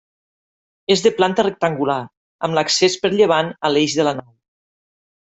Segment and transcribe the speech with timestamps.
[0.93, 1.97] És de planta rectangular
[2.47, 4.33] amb l'accés per llevant a l'eix de la nau.